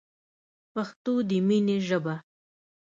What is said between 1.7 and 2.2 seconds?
ژبه